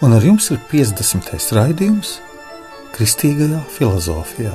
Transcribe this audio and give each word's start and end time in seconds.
un 0.00 0.12
ar 0.16 0.24
jums 0.24 0.46
ir 0.48 0.60
50. 0.70 1.28
raidījums 1.52 2.14
Kristīgajā 2.94 3.60
filozofijā. 3.68 4.54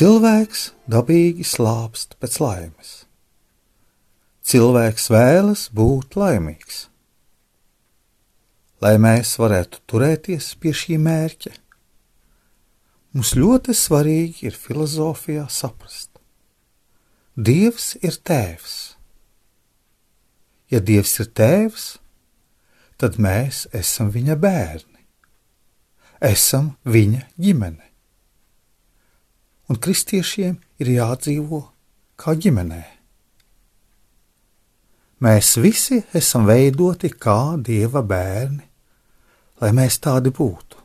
Cilvēks 0.00 0.66
dabīgi 0.90 1.46
slāpst 1.46 2.18
pēc 2.18 2.40
laimes. 2.42 2.92
Cilvēks 4.42 5.06
vēlas 5.12 5.68
būt 5.70 6.18
laimīgs. 6.18 6.86
Lai 8.82 8.96
mēs 8.98 9.36
varētu 9.38 9.84
turēties 9.86 10.54
pie 10.58 10.72
šī 10.74 10.96
mērķa, 10.98 11.59
mums 13.12 13.34
ļoti 13.38 13.74
svarīgi 13.76 14.48
ir 14.50 14.56
filozofijā 14.56 15.46
saprast. 15.50 16.10
Dievs 17.36 17.94
ir 18.02 18.16
tēvs. 18.20 18.78
Ja 20.70 20.78
Dievs 20.78 21.16
ir 21.22 21.30
tēvs, 21.34 21.86
tad 23.00 23.18
mēs 23.18 23.64
esam 23.74 24.10
viņa 24.14 24.36
bērni, 24.38 25.06
esam 26.20 26.74
viņa 26.84 27.24
ģimene 27.40 27.90
un 29.70 29.78
kristiešiem 29.78 30.56
ir 30.82 30.88
jādzīvo 30.96 31.60
kā 32.18 32.34
ģimenē. 32.34 32.82
Mēs 35.22 35.52
visi 35.62 36.00
esam 36.16 36.48
veidoti 36.48 37.12
kā 37.12 37.54
dieva 37.60 38.02
bērni, 38.02 38.64
lai 39.60 39.70
mēs 39.76 40.00
tādi 40.02 40.32
būtu. 40.34 40.79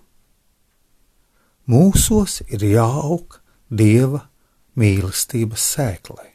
Mūsos 1.71 2.43
ir 2.45 2.61
jāaug 2.67 3.39
dieva 3.69 4.21
mīlestības 4.77 5.65
sēklai. 5.73 6.29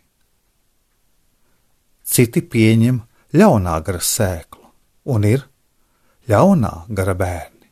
Citi 2.03 2.43
pieņem 2.43 2.99
ļaunā 3.39 3.77
gara 3.87 4.03
sēklu 4.03 4.67
un 5.15 5.29
ir 5.29 5.47
ļaunā 6.31 6.73
gara 6.91 7.15
bērni, 7.15 7.71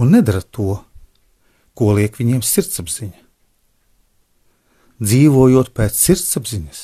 un 0.00 0.16
nedara 0.16 0.40
to, 0.40 0.80
ko 1.76 1.92
liek 1.96 2.16
viņiem 2.16 2.40
sirdsapziņa 2.44 3.26
dzīvojot 5.02 5.72
pēc 5.76 5.98
sirdsapziņas 6.06 6.80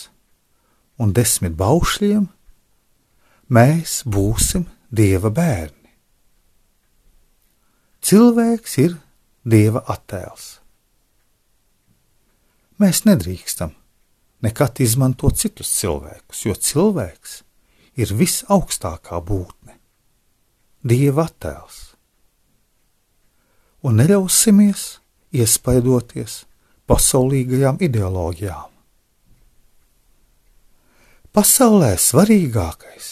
un 1.02 1.12
desmit 1.16 1.56
baušļiem, 1.58 2.28
mēs 3.52 4.02
būsim 4.04 4.68
Dieva 4.92 5.30
bērni. 5.32 5.88
Cilvēks 8.04 8.74
ir 8.82 8.98
Dieva 9.42 9.80
attēls. 9.90 10.60
Mēs 12.78 13.02
nedrīkstam 13.02 13.72
nekad 14.42 14.78
izmantot 14.82 15.38
citus 15.38 15.70
cilvēkus, 15.80 16.44
jo 16.46 16.54
cilvēks 16.54 17.40
ir 17.98 18.12
visaugstākā 18.14 19.18
būtne, 19.18 19.78
Dieva 20.82 21.26
attēls. 21.26 21.80
Un 23.82 23.98
neļausimies 23.98 24.84
iespaidoties 25.34 26.44
pasaulīgajām 26.86 27.82
ideoloģijām. 27.82 28.70
Pasaulē 31.34 31.96
svarīgākais 31.98 33.10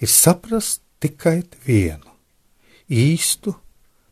ir 0.00 0.12
saprast 0.12 0.82
tikai 1.00 1.40
vienu- 1.64 2.16
īstu, 3.08 3.54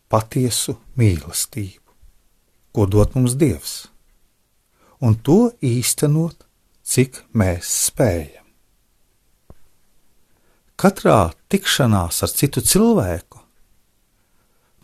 patiesu 0.09 0.77
mīlestību, 0.99 1.95
ko 2.73 2.87
dod 2.89 3.15
mums 3.17 3.37
Dievs, 3.39 3.77
un 5.05 5.17
to 5.23 5.51
īstenot, 5.65 6.45
cik 6.89 7.23
mēs 7.37 7.69
spējam. 7.89 8.45
Katrā 10.79 11.33
tikšanās 11.51 12.23
ar 12.23 12.31
citu 12.31 12.63
cilvēku 12.63 13.41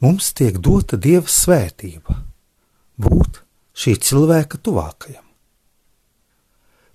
mums 0.03 0.33
tiek 0.37 0.59
dota 0.59 0.99
Dieva 1.01 1.31
svētība, 1.31 2.19
būt 3.01 3.41
šī 3.79 3.95
cilvēka 4.09 4.59
tuvākajam. 4.59 5.23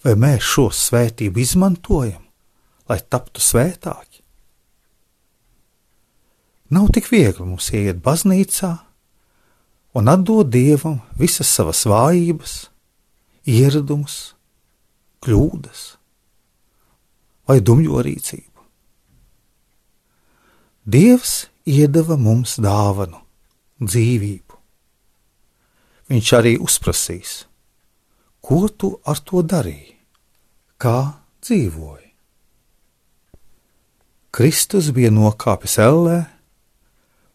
Vai 0.04 0.16
mēs 0.16 0.46
šo 0.46 0.70
svētību 0.72 1.42
izmantojam, 1.44 2.22
lai 2.88 3.00
taptu 3.12 3.44
svētāki? 3.44 4.09
Nav 6.70 6.92
tik 6.94 7.10
viegli 7.10 7.46
mums 7.46 7.72
iet 7.74 8.02
baznīcā 8.06 8.74
un 9.98 10.12
atdot 10.12 10.52
dievam 10.54 11.00
visas 11.18 11.50
savas 11.50 11.82
vājības, 11.90 12.54
ieradumus, 13.50 14.36
kļūdas 15.26 15.86
vai 17.50 17.58
dumjo 17.66 18.04
rīcību. 18.06 18.68
Dievs 20.90 21.34
iedeva 21.66 22.18
mums 22.18 22.60
dāvanu, 22.62 23.18
dzīvību 23.82 24.50
viņš 26.10 26.30
arī 26.38 26.56
uzprasīs, 26.62 27.34
ko 28.42 28.66
tu 28.70 28.96
ar 29.06 29.22
to 29.22 29.44
darīji, 29.46 29.96
kā 30.82 30.98
dzīvoji. 31.46 32.08
Kristus 34.34 34.90
bija 34.94 35.12
nokāpis 35.14 35.78
ellē 35.82 36.20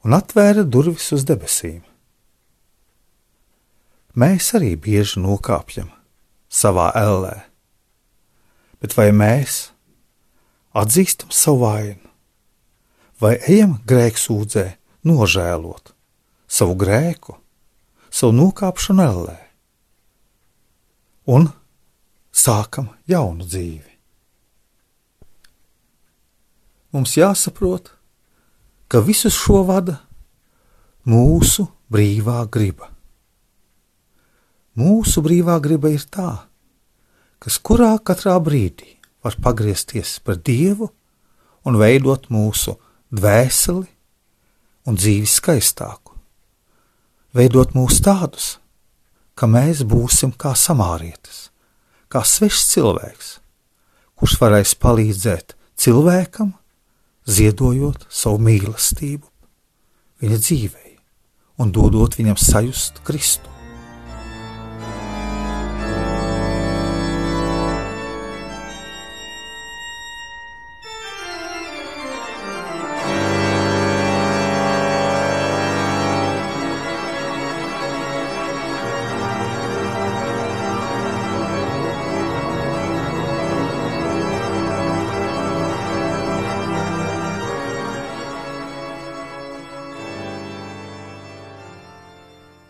un 0.04 0.16
atvēra 0.16 0.64
durvis 0.64 1.10
uz 1.16 1.24
debesīm. 1.28 1.82
Mēs 4.14 4.52
arī 4.54 4.74
bieži 4.78 5.22
nokāpjam 5.24 5.88
savā 6.52 6.90
ellē, 6.98 7.36
bet 8.78 8.94
vai 8.98 9.08
mēs 9.10 9.72
atzīstam 10.76 11.32
savu 11.34 11.64
vainu, 11.64 12.12
vai 13.18 13.38
ejam 13.48 13.80
grēksūdzē 13.88 14.68
nožēlot 15.08 15.94
savu 16.46 16.76
grēku? 16.78 17.40
savu 18.14 18.34
nokāpšanu 18.38 19.02
ellē 19.02 19.38
un 21.34 21.48
sākam 22.34 22.92
jaunu 23.10 23.46
dzīvi. 23.48 23.90
Mums 26.94 27.16
jāsaprot, 27.18 27.90
ka 28.94 29.00
visu 29.02 29.26
šo 29.34 29.64
vada 29.66 29.96
mūsu 31.10 31.66
brīvā 31.90 32.44
griba. 32.46 32.92
Mūsu 34.78 35.18
brīvā 35.26 35.58
griba 35.62 35.90
ir 35.90 36.06
tā, 36.06 36.30
kas 37.42 37.58
kurā 37.58 37.96
katrā 37.98 38.38
brīdī 38.38 38.94
var 39.26 39.34
pagriezties 39.42 40.20
par 40.22 40.38
Dievu 40.38 40.92
un 41.66 41.82
veidot 41.82 42.30
mūsu 42.30 42.78
dvēseli 43.10 43.90
un 44.86 45.02
dzīvi 45.02 45.26
skaistāku 45.26 46.14
veidot 47.34 47.74
mūs 47.74 47.98
tādus, 48.04 48.58
ka 49.34 49.50
mēs 49.50 49.82
būsim 49.82 50.30
kā 50.38 50.54
samārietis, 50.54 51.48
kā 52.06 52.22
svešs 52.22 52.68
cilvēks, 52.76 53.30
kurš 54.14 54.38
varēs 54.38 54.78
palīdzēt 54.78 55.56
cilvēkam, 55.82 56.54
ziedojot 57.24 58.06
savu 58.10 58.40
mīlestību 58.44 59.30
viņa 60.24 60.38
dzīvei 60.40 60.94
un 61.62 61.72
dodot 61.72 62.18
viņam 62.18 62.38
sajust 62.40 63.02
Kristu. 63.06 63.53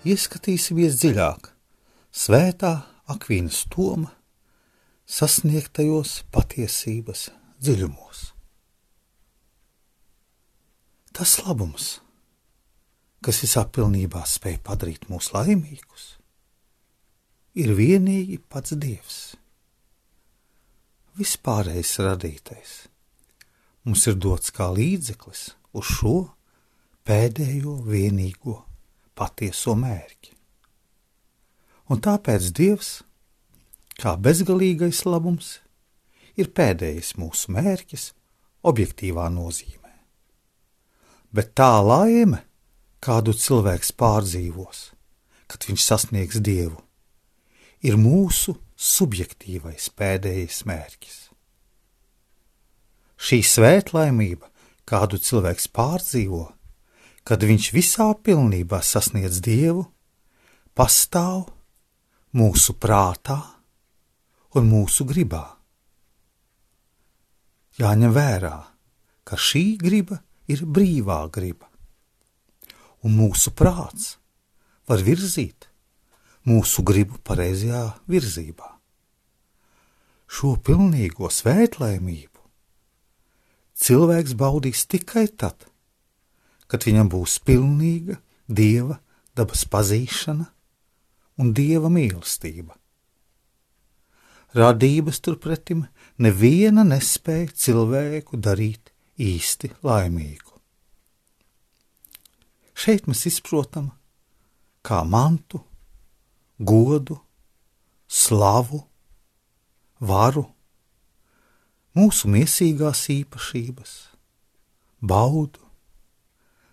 Ieskatīsimies 0.05 0.99
dziļāk 1.01 1.47
svētā 2.13 2.75
Akvīnas 3.09 3.63
Toma 3.73 4.11
sasniegtajos 5.09 6.19
patiesības 6.33 7.31
dziļumos. 7.65 8.21
Tas 11.17 11.33
labums, 11.47 11.87
kas 13.25 13.41
visā 13.45 13.63
pilnībā 13.65 14.27
spēj 14.29 14.59
padarīt 14.67 15.07
mūs 15.09 15.31
laimīgus, 15.33 16.05
ir 17.57 17.73
vienīgi 17.79 18.43
pats 18.45 18.77
Dievs, 18.77 19.19
vispārējais 21.17 21.95
radītais. 22.05 22.77
Mums 23.89 24.05
ir 24.11 24.21
dots 24.21 24.53
kā 24.53 24.69
līdzeklis 24.75 25.49
uz 25.73 25.97
šo 25.97 26.17
pēdējo 27.09 27.79
vienīgo 27.89 28.61
patieso 29.19 29.75
mērķi. 29.79 30.33
Un 31.93 32.01
tāpēc 32.01 32.49
Dievs, 32.57 32.91
kā 34.01 34.15
bezgalīgais 34.17 35.05
labums, 35.07 35.59
ir 36.41 36.51
pēdējais 36.57 37.15
mūsu 37.21 37.53
mērķis 37.55 38.09
objektīvā 38.65 39.29
nozīmē. 39.33 39.93
Bet 41.35 41.53
tā 41.59 41.77
laime, 41.85 42.41
kādu 43.05 43.35
cilvēks 43.37 43.93
pārdzīvos, 44.01 44.87
kad 45.51 45.67
viņš 45.69 45.85
sasniegs 45.85 46.41
Dievu, 46.41 46.79
ir 47.85 47.99
mūsu 48.01 48.57
subjektīvais 48.81 49.91
pēdējais 49.99 50.65
mērķis. 50.69 51.19
Šī 53.25 53.41
svētlaimība, 53.47 54.49
kādu 54.89 55.21
cilvēks 55.21 55.69
pārdzīvo, 55.73 56.47
kad 57.25 57.45
viņš 57.45 57.71
visā 57.73 58.11
pilnībā 58.21 58.81
sasniedz 58.85 59.41
Dievu, 59.45 59.87
pastāv 60.77 61.47
mūsu 62.37 62.75
prātā 62.77 63.39
un 64.55 64.69
mūsu 64.69 65.07
gribā. 65.09 65.45
Jāņem 67.81 68.13
vērā, 68.15 68.57
ka 69.25 69.39
šī 69.41 69.65
griba 69.81 70.21
ir 70.51 70.63
brīvā 70.69 71.25
griba, 71.33 71.67
un 73.03 73.17
mūsu 73.17 73.55
prāts 73.57 74.15
var 74.87 75.01
virzīt 75.03 75.67
mūsu 76.45 76.85
gribu 76.85 77.19
pareizajā 77.25 77.87
virzībā. 78.11 78.69
Šo 80.29 80.55
pilnīgo 80.67 81.31
svētlaimību 81.33 82.35
cilvēks 83.75 84.35
baudīs 84.39 84.85
tikai 84.91 85.27
tad, 85.29 85.67
kad 86.75 86.83
viņam 86.89 87.07
būs 87.07 87.37
pilnīga 87.47 88.17
dieva 88.51 88.97
dabas 89.39 89.63
pazīšana 89.71 90.49
un 91.39 91.53
dieva 91.55 91.87
mīlestība. 91.87 92.75
Radības 94.59 95.21
turpretim 95.23 95.85
neviena 96.19 96.83
nespēja 96.87 97.55
cilvēku 97.65 98.39
darīt 98.43 98.91
īsti 99.23 99.71
laimīgu. 99.87 100.51
Šeit 102.75 103.07
mēs 103.07 103.23
izprotam, 103.31 103.93
kā 104.83 105.05
mantu, 105.07 105.63
godu, 106.59 107.21
slavu, 108.11 108.83
varu, 110.03 110.49
mūsu 111.95 112.31
miesīgās 112.35 113.07
īpašības, 113.15 113.95
baudu, 114.99 115.64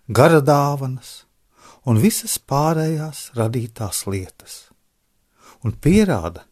gara 0.08 0.40
dāvanas 0.42 1.22
un 1.86 1.98
visas 2.02 2.38
pārējās 2.38 3.30
radītās 3.38 4.04
lietas, 4.10 4.70
un 5.62 5.74
pierāda, 5.78 6.42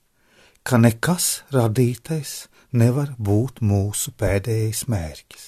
ka 0.62 0.78
nekas 0.78 1.42
radītais 1.50 2.46
nevar 2.70 3.14
būt 3.18 3.58
mūsu 3.60 4.12
pēdējais 4.14 4.86
mērķis. 4.86 5.46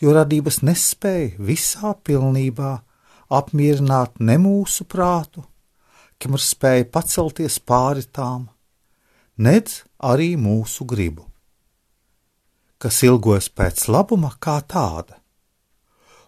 Jo 0.00 0.12
radības 0.16 0.62
nespēja 0.64 1.36
visā 1.40 1.92
pilnībā 2.04 2.72
apmierināt 3.32 4.20
ne 4.20 4.36
mūsu 4.40 4.84
prātu, 4.88 5.44
kam 6.20 6.36
ir 6.36 6.44
spēja 6.44 6.88
pacelties 6.92 7.58
pāri 7.60 8.04
tām, 8.08 8.48
nedz 9.36 9.82
arī 10.00 10.32
mūsu 10.40 10.88
gribu, 10.88 11.26
kas 12.80 13.02
ilgojas 13.04 13.48
pēc 13.52 13.88
labuma 13.92 14.32
kā 14.40 14.60
tāda 14.64 15.20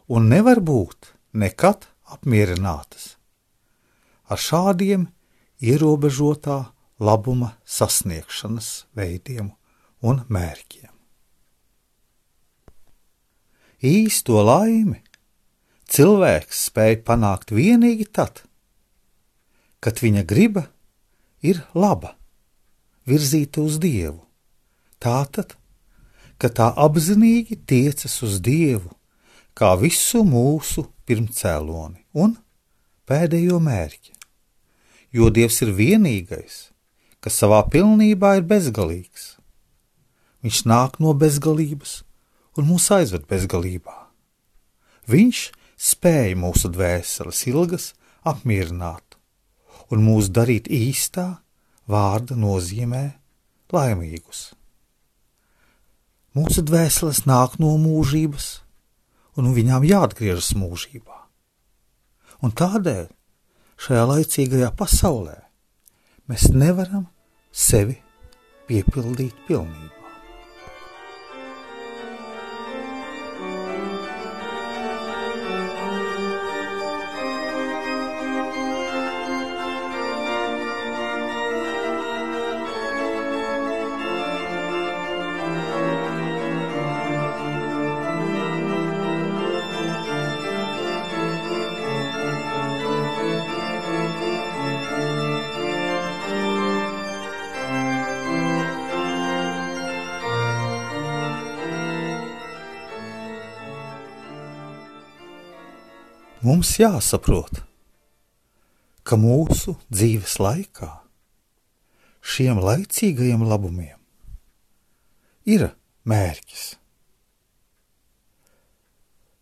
un 0.08 0.28
nevar 0.32 0.60
būt 0.64 1.12
nekad 1.36 1.86
apmierinātas 2.08 3.18
ar 4.28 4.40
šādiem 4.40 5.06
ierobežotā 5.64 6.58
labuma 7.00 7.54
sasniegšanas 7.64 8.88
veidiem 8.96 9.52
un 10.04 10.22
mērķiem. 10.28 10.92
Īsto 13.88 14.42
laimi 14.42 14.98
cilvēks 15.88 16.64
spēj 16.68 16.98
panākt 17.06 17.52
tikai 17.54 18.08
tad, 18.12 18.42
kad 19.78 20.02
viņa 20.02 20.24
griba 20.26 20.66
ir 21.40 21.62
laba, 21.74 22.16
virzīta 23.06 23.62
uz 23.62 23.78
Dievu. 23.78 24.24
Tātad, 24.98 25.54
ka 26.42 26.50
tā 26.50 26.72
apzinīgi 26.74 27.60
tiecas 27.62 28.18
uz 28.26 28.40
Dievu 28.42 28.97
kā 29.58 29.72
visu 29.80 30.22
mūsu 30.22 30.84
pirmcēloni 31.08 32.04
un 32.22 32.36
pēdējo 33.10 33.58
mērķi. 33.58 34.12
Jo 35.16 35.30
Dievs 35.34 35.62
ir 35.64 35.72
vienīgais, 35.74 36.58
kas 37.24 37.38
savā 37.42 37.64
pilnībā 37.72 38.36
ir 38.38 38.44
bezgalīgs. 38.46 39.32
Viņš 40.44 40.60
nāk 40.70 41.00
no 41.02 41.14
bezgalības 41.18 42.02
un 42.58 42.68
mūs 42.68 42.86
aizved 42.94 43.24
bezgalībā. 43.30 43.96
Viņš 45.10 45.40
spēja 45.90 46.36
mūsu 46.38 46.70
dvēseles 46.70 47.42
ilgas 47.50 47.88
apmierināt 48.28 49.16
un 49.90 50.04
mūs 50.04 50.28
darīt 50.30 50.68
īstā 50.70 51.40
vārda 51.88 52.36
nozīmē 52.38 53.04
laimīgus. 53.74 54.52
Mūsu 56.36 56.62
dvēseles 56.62 57.24
nāk 57.26 57.56
no 57.58 57.72
mūžības 57.80 58.50
un 59.38 59.52
viņām 59.54 59.86
jāatgriežas 59.86 60.54
mūžībā. 60.58 61.18
Un 62.42 62.54
tādēļ 62.54 63.06
šajā 63.78 64.06
laicīgajā 64.12 64.72
pasaulē 64.78 65.36
mēs 66.30 66.50
nevaram 66.54 67.06
sevi 67.54 68.00
piepildīt 68.68 69.46
pilnībā. 69.48 69.97
Mums 106.48 106.78
jāsaprot, 106.80 107.58
ka 109.04 109.18
mūsu 109.20 109.74
dzīves 109.92 110.38
laikā 110.40 110.88
šiem 112.24 112.60
laicīgajiem 112.64 113.44
labumiem 113.44 113.98
ir 115.48 115.66
mērķis. 116.08 116.64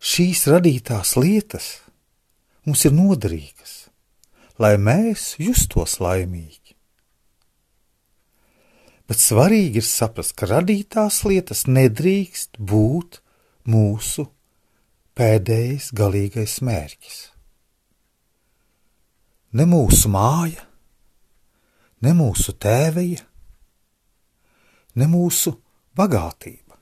Šīs 0.03 0.43
radītās 0.51 1.15
lietas 1.19 1.67
mums 2.67 2.83
ir 2.89 2.95
noderīgas, 2.99 3.75
lai 4.59 4.75
mēs 4.75 5.33
justos 5.39 6.01
laimīgi. 6.03 6.75
Bet 9.07 9.23
svarīgi 9.23 9.79
ir 9.79 9.87
saprast, 9.87 10.35
ka 10.35 10.51
radītās 10.51 11.23
lietas 11.23 11.69
nedrīkst 11.71 12.59
būt 12.59 13.21
mūsu 13.71 14.27
pēdējais 15.17 15.89
galīgais 15.97 16.59
mērķis. 16.61 17.17
Ne 19.57 19.65
mūsu 19.65 20.11
māja, 20.13 20.61
ne 22.05 22.13
mūsu 22.13 22.53
tēveja, 22.61 23.23
ne 24.97 25.07
mūsu 25.09 25.55
bagātība. 25.97 26.77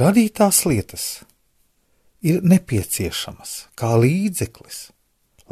Radītās 0.00 0.62
lietas 0.66 1.04
ir 2.24 2.40
nepieciešamas 2.42 3.52
kā 3.78 3.92
līdzeklis, 4.00 4.78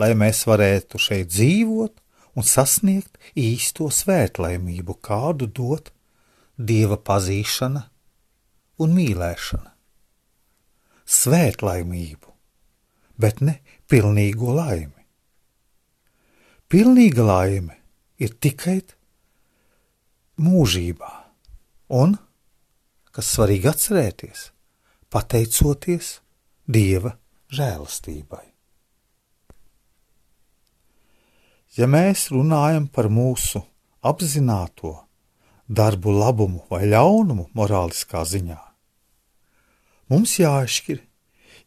lai 0.00 0.14
mēs 0.18 0.46
varētu 0.48 0.98
šeit 0.98 1.28
dzīvot 1.34 2.00
un 2.32 2.48
sasniegt 2.48 3.20
īsto 3.36 3.90
svētlaimību, 3.92 4.96
kādu 5.04 5.50
dot 5.52 5.92
dieva 6.56 6.96
pazīšana 6.96 7.84
un 8.80 8.96
mīlēšana. 8.96 9.71
Svētlaimību, 11.12 12.30
bet 13.20 13.42
ne 13.44 13.58
pilnīgo 13.90 14.54
laimi. 14.56 15.02
Pilnīga 16.72 17.26
laime 17.26 17.76
ir 18.22 18.32
tikai 18.40 18.78
mūžībā, 20.40 21.10
un, 22.00 22.16
kas 23.12 23.34
svarīgi 23.36 23.68
atcerēties, 23.68 24.46
pateicoties 25.12 26.14
Dieva 26.72 27.12
žēlastībai. 27.52 28.44
Ja 31.76 31.88
mēs 31.88 32.30
runājam 32.32 32.86
par 32.92 33.08
mūsu 33.12 33.60
apzināto 34.04 34.94
darbu 35.68 36.12
labumu 36.12 36.66
vai 36.70 36.84
ļaunumu 36.88 37.48
morāliskā 37.56 38.24
ziņā, 38.28 38.58
mums 40.12 40.36
jāizšķir 40.40 41.00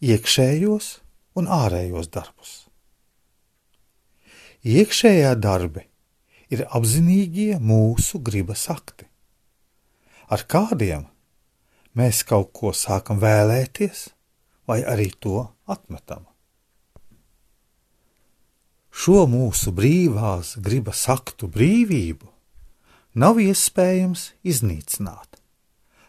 iekšējos 0.05 0.91
un 1.39 1.49
ārējos 1.51 2.11
darbus. 2.13 2.53
Iekšējā 4.65 5.33
darbi 5.41 5.85
ir 6.53 6.65
apzinīgie 6.77 7.57
mūsu 7.61 8.21
gribas 8.25 8.67
akti. 8.73 9.07
Ar 10.29 10.45
kādiem 10.49 11.05
mēs 11.97 12.23
kaut 12.27 12.51
ko 12.57 12.73
sākam 12.73 13.19
vēlēties, 13.21 14.09
vai 14.65 14.81
arī 14.81 15.11
to 15.21 15.43
atmetam. 15.69 16.25
Šo 18.95 19.25
mūsu 19.29 19.73
brīvās 19.75 20.55
gribas 20.65 21.03
aktu 21.11 21.49
brīvību 21.51 22.29
nav 23.21 23.41
iespējams 23.43 24.31
iznīcināt 24.47 25.41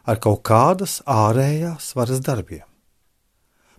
ar 0.06 0.20
kaut 0.22 0.44
kādas 0.46 1.00
ārējās 1.10 1.90
varas 1.98 2.22
darbiem, 2.22 2.66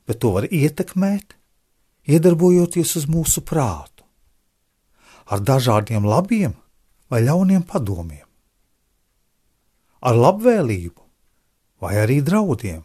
bet 0.07 0.19
to 0.19 0.33
var 0.35 0.47
ietekmēt, 0.51 1.37
iedarbojoties 2.07 2.95
uz 2.99 3.07
mūsu 3.11 3.43
prātu 3.47 4.05
ar 5.27 5.43
dažādiem 5.43 6.07
labiem 6.07 6.53
vai 7.11 7.23
ļauniem 7.23 7.63
padomiem, 7.67 8.25
ar 10.03 10.15
labvēlību 10.15 11.03
vai 11.83 11.93
arī 12.03 12.21
draudiem, 12.23 12.83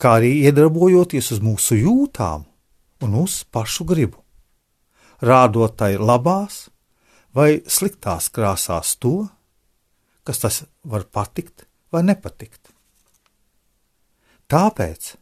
kā 0.00 0.16
arī 0.20 0.32
iedarbojoties 0.48 1.32
uz 1.36 1.42
mūsu 1.44 1.76
jūtām 1.80 2.46
un 3.04 3.16
uz 3.20 3.42
pašu 3.52 3.84
gribu, 3.88 4.20
rādot 5.20 5.76
tai 5.80 5.96
labās 6.00 6.68
vai 7.36 7.60
sliktās 7.68 8.28
krāsās 8.32 8.96
to, 9.00 9.28
kas 10.24 10.40
tas 10.40 10.62
var 10.84 11.04
patikt 11.12 11.69
vai 11.92 12.02
nepatikt. 12.06 12.70
Tāpēc 14.50 15.14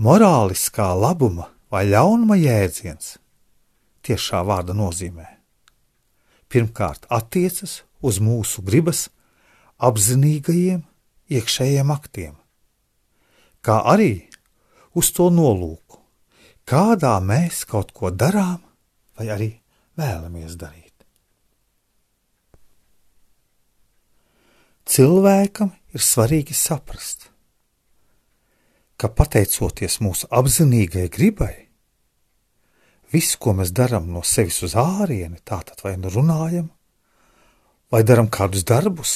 morāliskā 0.00 0.88
labuma 0.96 1.50
vai 1.72 1.84
ļaunuma 1.90 2.38
jēdziens 2.40 3.16
tiešā 4.06 4.40
vārda 4.48 4.76
nozīmē. 4.76 5.26
Pirmkārt, 6.48 7.04
attiecas 7.12 7.82
uz 8.00 8.20
mūsu 8.24 8.64
gribas 8.64 9.08
apzinīgajiem 9.84 10.80
iekšējiem 11.28 11.92
aktiem, 11.92 12.34
kā 13.60 13.82
arī 13.92 14.28
uz 14.96 15.12
to 15.12 15.28
nolūku, 15.28 16.00
kādā 16.64 17.18
mēs 17.20 17.66
kaut 17.68 17.92
ko 17.92 18.08
darām 18.08 18.62
vai 19.18 19.28
arī 19.34 19.50
vēlamies 19.98 20.56
darīt. 20.56 20.94
Cilvēkam 24.88 25.74
ir 25.94 26.04
svarīgi 26.04 26.56
saprast, 26.56 27.30
ka 28.98 29.08
pateicoties 29.08 30.00
mūsu 30.04 30.28
apzinīgai 30.34 31.08
gribai, 31.12 31.68
Viss, 33.08 33.38
ko 33.40 33.54
mēs 33.56 33.72
darām 33.72 34.10
no 34.12 34.20
sevis 34.20 34.60
uz 34.66 34.74
ārieni, 34.76 35.40
tātad 35.40 35.80
vai 35.80 35.94
nu 35.96 36.10
runājam, 36.12 36.68
vai 37.88 38.02
darām 38.04 38.28
kādus 38.28 38.66
darbus, 38.68 39.12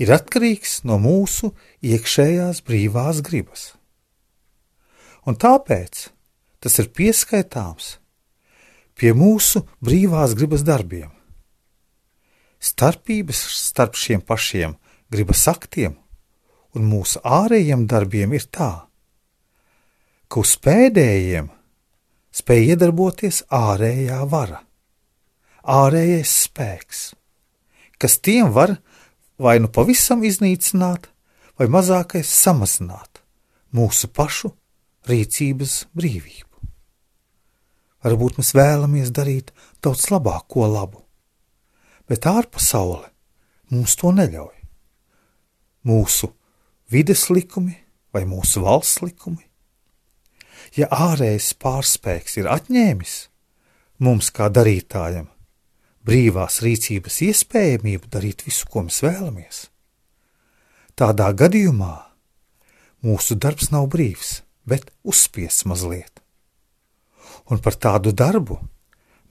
ir 0.00 0.12
atkarīgs 0.16 0.80
no 0.88 0.96
mūsu 0.96 1.52
iekšējās 1.84 2.62
brīvās 2.64 3.20
gribas. 3.26 3.74
Un 5.28 5.36
tāpēc 5.36 6.06
tas 6.64 6.78
ir 6.80 6.88
pieskaitāms 6.96 7.98
pie 8.96 9.12
mūsu 9.12 9.66
brīvās 9.84 10.32
gribas 10.36 10.64
darbiem. 10.64 11.12
Starpības 12.60 13.44
starp 13.60 13.96
šiem 13.96 14.24
pašiem 14.24 14.72
gribas 15.10 15.46
aktiem 15.50 15.96
un 16.76 16.86
mūsu 16.86 17.22
ārējiem 17.26 17.86
darbiem 17.90 18.34
ir 18.36 18.46
tā, 18.52 18.70
ka 20.30 20.42
uz 20.42 20.54
pēdējiem 20.62 21.48
spēj 22.40 22.74
iedarboties 22.74 23.42
ārējā 23.50 24.20
vara, 24.30 24.60
ārējais 25.66 26.34
spēks, 26.46 27.00
kas 27.98 28.20
tiem 28.22 28.52
var 28.54 28.76
vai 29.40 29.58
nu 29.58 29.70
pavisam 29.72 30.22
iznīcināt, 30.26 31.08
vai 31.58 31.66
mazākais 31.68 32.30
samazināt 32.30 33.20
mūsu 33.76 34.08
pašu 34.14 34.52
rīcības 35.10 35.74
brīvību. 35.96 36.46
Varbūt 38.04 38.38
mēs 38.40 38.54
vēlamies 38.56 39.10
darīt 39.12 39.50
daudz 39.84 40.06
labāko 40.12 40.64
labu, 40.70 41.02
bet 42.08 42.24
ārpasaule 42.30 43.10
mums 43.74 43.98
to 44.00 44.14
neļauj. 44.16 44.59
Mūsu 45.86 46.32
vides 46.92 47.28
likumi 47.30 47.76
vai 48.12 48.26
mūsu 48.28 48.64
valsts 48.64 49.00
likumi 49.04 49.50
ja 50.76 50.88
ārējais 50.90 51.52
pārspēks 51.60 52.38
ir 52.40 52.48
atņēmis 52.50 53.16
mums, 54.04 54.30
kā 54.34 54.48
darītājam, 54.52 55.28
brīvās 56.06 56.60
rīcības 56.64 57.20
iespējamību 57.28 58.10
darīt 58.12 58.44
visu, 58.46 58.68
ko 58.70 58.84
mēs 58.86 59.02
vēlamies, 59.04 59.64
tādā 60.98 61.30
gadījumā 61.36 61.94
mūsu 63.06 63.36
darbs 63.40 63.70
nav 63.74 63.88
brīvs, 63.92 64.40
bet 64.68 64.90
uzspiests 65.02 65.66
mazliet. 65.68 66.20
Un 67.50 67.58
par 67.58 67.74
tādu 67.74 68.12
darbu 68.14 68.60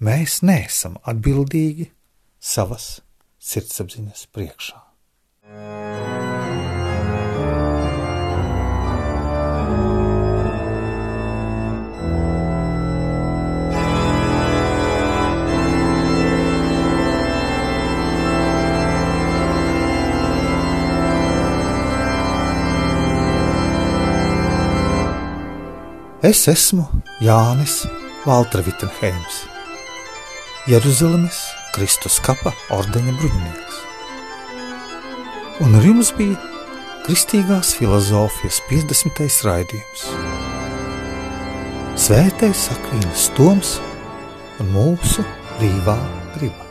mēs 0.04 0.42
neesam 0.44 0.98
atbildīgi 1.08 1.90
savas 2.40 3.00
sirdsapziņas 3.40 4.28
priekšā. 4.36 6.19
Es 26.30 26.44
esmu 26.52 26.84
Jānis 27.26 27.88
Valtra 28.22 28.62
Vitsenheims, 28.62 29.38
Jeruzalemes 30.70 31.40
Kristus 31.74 32.20
kapa 32.22 32.52
ordeņa 32.76 33.16
bruņinieks. 33.18 33.80
Un 35.66 35.80
ar 35.80 35.90
jums 35.90 36.14
bija 36.20 36.38
Kristīgās 37.08 37.74
filozofijas 37.80 38.62
50. 38.70 39.26
raidījums. 39.48 40.06
Svētais 42.06 42.68
Akvīnas 42.78 43.30
Toms 43.40 43.78
un 44.62 44.74
mūsu 44.78 45.26
brīvā 45.58 45.98
griba. 46.38 46.69